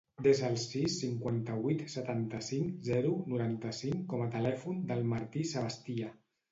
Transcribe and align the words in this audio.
Desa 0.27 0.45
el 0.51 0.55
sis, 0.61 0.95
cinquanta-vuit, 1.01 1.83
setanta-cinc, 1.97 2.73
zero, 2.91 3.13
noranta-cinc 3.35 4.05
com 4.15 4.27
a 4.29 4.35
telèfon 4.39 4.85
del 4.93 5.09
Martí 5.15 5.51
Sebastia. 5.57 6.15